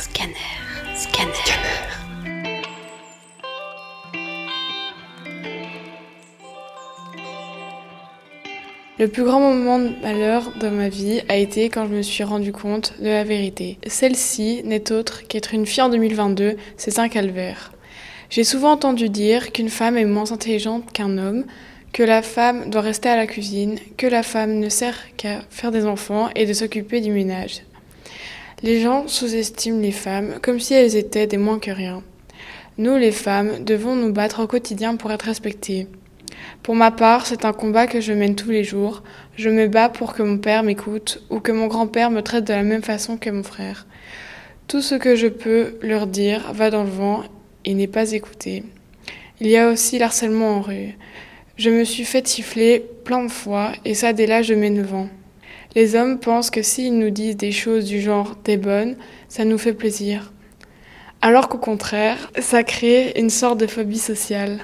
Scanner. 0.00 0.34
Scanner. 0.96 1.34
Le 8.98 9.08
plus 9.08 9.24
grand 9.24 9.40
moment 9.40 9.78
de 9.78 9.90
malheur 10.00 10.52
de 10.58 10.70
ma 10.70 10.88
vie 10.88 11.20
a 11.28 11.36
été 11.36 11.68
quand 11.68 11.86
je 11.86 11.92
me 11.92 12.00
suis 12.00 12.24
rendu 12.24 12.50
compte 12.50 12.94
de 12.98 13.08
la 13.08 13.24
vérité. 13.24 13.76
Celle-ci 13.86 14.62
n'est 14.64 14.90
autre 14.90 15.26
qu'être 15.28 15.52
une 15.52 15.66
fille 15.66 15.82
en 15.82 15.90
2022, 15.90 16.56
c'est 16.78 16.98
un 16.98 17.10
calvaire. 17.10 17.72
J'ai 18.30 18.44
souvent 18.44 18.72
entendu 18.72 19.10
dire 19.10 19.52
qu'une 19.52 19.68
femme 19.68 19.98
est 19.98 20.06
moins 20.06 20.32
intelligente 20.32 20.90
qu'un 20.94 21.18
homme, 21.18 21.44
que 21.92 22.02
la 22.02 22.22
femme 22.22 22.70
doit 22.70 22.80
rester 22.80 23.10
à 23.10 23.16
la 23.16 23.26
cuisine, 23.26 23.78
que 23.98 24.06
la 24.06 24.22
femme 24.22 24.60
ne 24.60 24.70
sert 24.70 24.96
qu'à 25.18 25.42
faire 25.50 25.70
des 25.70 25.84
enfants 25.84 26.30
et 26.34 26.46
de 26.46 26.54
s'occuper 26.54 27.02
du 27.02 27.10
ménage. 27.10 27.64
Les 28.62 28.82
gens 28.82 29.08
sous-estiment 29.08 29.80
les 29.80 29.90
femmes 29.90 30.34
comme 30.42 30.60
si 30.60 30.74
elles 30.74 30.94
étaient 30.94 31.26
des 31.26 31.38
moins 31.38 31.58
que 31.58 31.70
rien. 31.70 32.02
Nous, 32.76 32.96
les 32.96 33.10
femmes, 33.10 33.64
devons 33.64 33.96
nous 33.96 34.12
battre 34.12 34.42
au 34.42 34.46
quotidien 34.46 34.96
pour 34.96 35.10
être 35.12 35.22
respectées. 35.24 35.86
Pour 36.62 36.74
ma 36.74 36.90
part, 36.90 37.26
c'est 37.26 37.46
un 37.46 37.54
combat 37.54 37.86
que 37.86 38.02
je 38.02 38.12
mène 38.12 38.36
tous 38.36 38.50
les 38.50 38.62
jours. 38.62 39.02
Je 39.36 39.48
me 39.48 39.66
bats 39.66 39.88
pour 39.88 40.12
que 40.12 40.22
mon 40.22 40.36
père 40.36 40.62
m'écoute 40.62 41.22
ou 41.30 41.40
que 41.40 41.52
mon 41.52 41.68
grand-père 41.68 42.10
me 42.10 42.20
traite 42.20 42.46
de 42.46 42.52
la 42.52 42.62
même 42.62 42.82
façon 42.82 43.16
que 43.16 43.30
mon 43.30 43.42
frère. 43.42 43.86
Tout 44.68 44.82
ce 44.82 44.94
que 44.94 45.16
je 45.16 45.28
peux 45.28 45.78
leur 45.80 46.06
dire 46.06 46.52
va 46.52 46.70
dans 46.70 46.84
le 46.84 46.90
vent 46.90 47.22
et 47.64 47.72
n'est 47.72 47.86
pas 47.86 48.12
écouté. 48.12 48.62
Il 49.40 49.46
y 49.48 49.56
a 49.56 49.70
aussi 49.70 49.98
l'harcèlement 49.98 50.58
en 50.58 50.60
rue. 50.60 50.98
Je 51.56 51.70
me 51.70 51.84
suis 51.84 52.04
fait 52.04 52.28
siffler 52.28 52.84
plein 53.04 53.24
de 53.24 53.30
fois 53.30 53.72
et 53.86 53.94
ça 53.94 54.12
dès 54.12 54.26
l'âge 54.26 54.48
de 54.48 54.54
mes 54.54 54.70
9 54.70 54.94
ans. 54.94 55.08
Les 55.74 55.94
hommes 55.94 56.18
pensent 56.18 56.50
que 56.50 56.62
s'ils 56.62 56.98
nous 56.98 57.10
disent 57.10 57.36
des 57.36 57.52
choses 57.52 57.84
du 57.84 58.00
genre 58.00 58.36
t'es 58.42 58.56
bonne, 58.56 58.96
ça 59.28 59.44
nous 59.44 59.58
fait 59.58 59.74
plaisir. 59.74 60.32
Alors 61.22 61.48
qu'au 61.48 61.58
contraire, 61.58 62.30
ça 62.38 62.62
crée 62.62 63.12
une 63.16 63.30
sorte 63.30 63.60
de 63.60 63.66
phobie 63.66 63.98
sociale. 63.98 64.60